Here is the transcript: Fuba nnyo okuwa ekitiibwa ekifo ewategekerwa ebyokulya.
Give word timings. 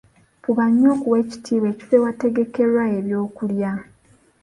Fuba 0.43 0.63
nnyo 0.69 0.87
okuwa 0.95 1.17
ekitiibwa 1.23 1.67
ekifo 1.73 1.93
ewategekerwa 1.99 2.83
ebyokulya. 2.97 3.71